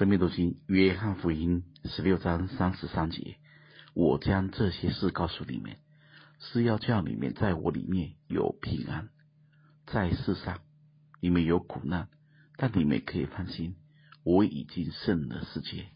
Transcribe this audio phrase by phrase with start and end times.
[0.00, 3.36] 生命读经约翰福音十六章三十三节，
[3.92, 5.76] 我将这些事告诉你们，
[6.38, 9.10] 是要叫你们在我里面有平安。
[9.86, 10.60] 在世上
[11.20, 12.08] 你们有苦难，
[12.56, 13.76] 但你们可以放心，
[14.24, 15.88] 我已经胜了世界。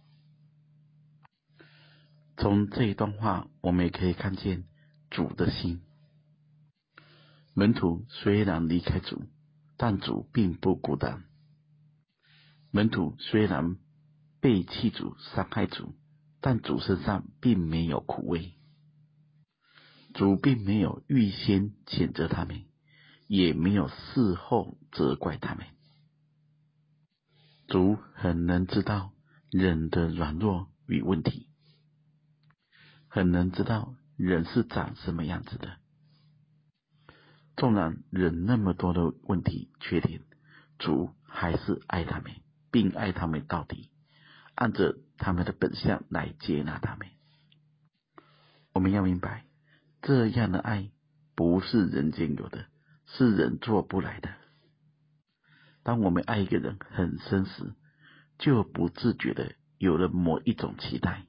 [2.37, 4.65] 从这一段话，我们也可以看见
[5.09, 5.81] 主的心。
[7.55, 9.23] 门徒虽然离开主，
[9.79, 11.25] 但主并不孤单。
[12.71, 13.79] 门徒虽然
[14.45, 15.95] 背弃主、伤害主，
[16.43, 18.53] 但主身上并没有苦味。
[20.13, 22.67] 主并没有预先谴责他们，
[23.27, 25.65] 也没有事后责怪他们。
[27.69, 29.15] 主很能知道
[29.51, 31.49] 人的软弱与问题，
[33.09, 35.79] 很能知道人是长什么样子的。
[37.57, 40.21] 纵然人那么多的问题缺点，
[40.79, 42.31] 主还是爱他们，
[42.71, 43.89] 并爱他们到底。
[44.55, 47.09] 按着他们的本相来接纳他们，
[48.73, 49.45] 我们要明白，
[50.03, 50.91] 这样的爱
[51.35, 52.67] 不是人间有的，
[53.07, 54.31] 是人做不来的。
[55.83, 57.75] 当我们爱一个人很深时，
[58.39, 61.27] 就不自觉的有了某一种期待，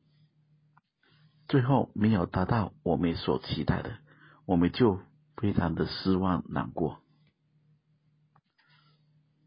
[1.48, 3.98] 最后没有达到我们所期待的，
[4.46, 5.02] 我们就
[5.36, 7.02] 非常的失望难过。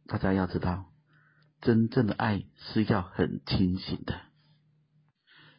[0.06, 0.86] 大家要知道。
[1.60, 4.20] 真正的爱是要很清醒的。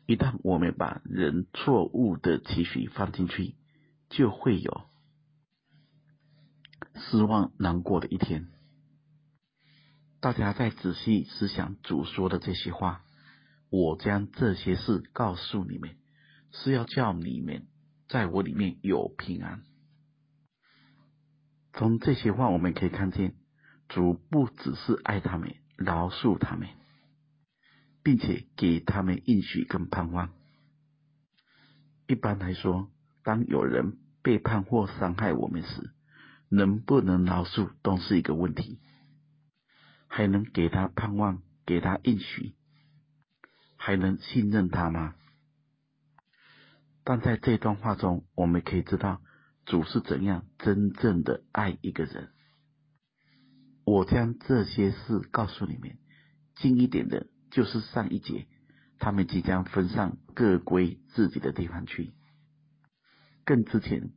[0.05, 3.55] 一旦我们把人错误的期许放进去，
[4.09, 4.89] 就会有
[6.95, 8.47] 失望难过的一天。
[10.19, 13.03] 大家再仔细思想主说的这些话，
[13.69, 15.95] 我将这些事告诉你们，
[16.51, 17.67] 是要叫你们
[18.07, 19.61] 在我里面有平安。
[21.73, 23.35] 从这些话我们可以看见，
[23.87, 25.55] 主不只是爱他们。
[25.79, 26.67] 饶恕他们，
[28.03, 30.29] 并且给他们应许跟盼望。
[32.07, 32.91] 一般来说，
[33.23, 35.91] 当有人背叛或伤害我们时，
[36.49, 38.79] 能不能饶恕都是一个问题。
[40.07, 42.55] 还能给他盼望，给他应许，
[43.77, 45.13] 还能信任他吗？
[47.03, 49.21] 但在这段话中，我们可以知道
[49.65, 52.31] 主是怎样真正的爱一个人。
[53.89, 55.97] 我将这些事告诉你们，
[56.57, 58.45] 近一点的，就是上一节，
[58.99, 62.13] 他们即将分散各归自己的地方去。
[63.45, 64.11] 更之前，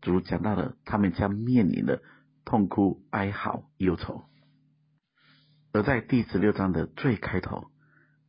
[0.00, 2.02] 主讲到了他们将面临的
[2.44, 4.22] 痛哭、哀嚎、忧愁。
[5.72, 7.72] 而在第十六章的最开头，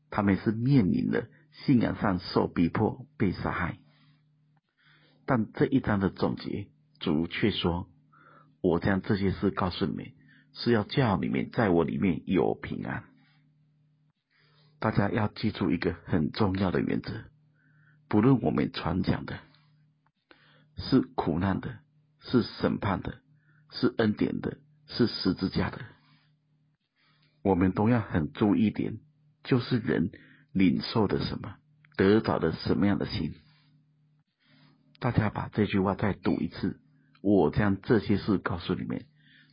[0.09, 3.77] 他们是面临的信仰上受逼迫、被杀害。
[5.27, 6.69] 但这一章的总结，
[6.99, 7.87] 主却说
[8.61, 10.07] ：“我将这些事告诉你们。”
[10.59, 13.03] 是要叫你们在我里面有平安。
[14.79, 17.25] 大家要记住一个很重要的原则：
[18.07, 19.39] 不论我们传讲的
[20.75, 21.77] 是苦难的、
[22.19, 23.21] 是审判的、
[23.71, 24.57] 是恩典的、
[24.87, 25.79] 是十字架的，
[27.43, 28.97] 我们都要很注意一点，
[29.43, 30.11] 就是人
[30.51, 31.55] 领受的什么，
[31.95, 33.35] 得到的什么样的心。
[34.99, 36.79] 大家把这句话再读一次，
[37.21, 39.05] 我将这些事告诉你们。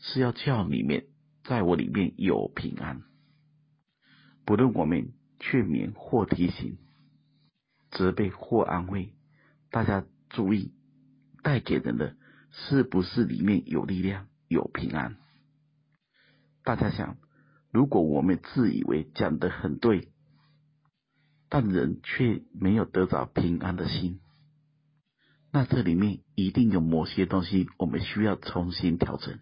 [0.06, 1.06] 是要叫你们
[1.44, 3.02] 在我里面有平安，
[4.44, 6.76] 不论我们劝勉或提醒、
[7.90, 9.14] 责备或安慰，
[9.70, 10.74] 大家注意，
[11.42, 12.16] 带给人的
[12.50, 15.16] 是不是里面有力量、有平安？
[16.62, 17.16] 大家想，
[17.70, 20.12] 如果我们自以为讲的很对，
[21.48, 24.20] 但人却没有得到平安的心，
[25.50, 29.38] 那这里面一定有某些东西，我们需要重新调整。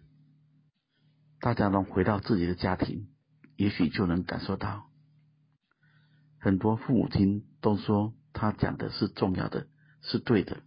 [1.43, 3.09] 大家能回到自己的家庭，
[3.57, 4.89] 也许就能感受到，
[6.39, 9.67] 很多父母亲都说他讲的是重要的，
[10.01, 10.63] 是对的，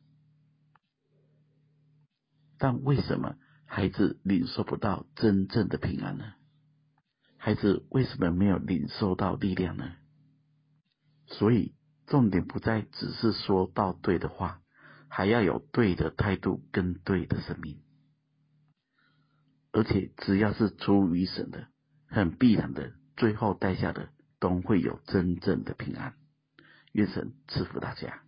[2.59, 6.35] 但为什么孩子领受不到真正的平安呢？
[7.39, 9.95] 孩子为什么没有领受到力量呢？
[11.27, 11.75] 所以
[12.07, 14.61] 重点不再只是说到对的话，
[15.09, 17.81] 还要有对的态度跟对的生命。
[19.77, 21.67] 而且只要是出于神的，
[22.09, 24.09] 很必然的，最后带下的
[24.41, 26.15] 都会有真正的平安。
[26.93, 28.26] 愿神赐福大家。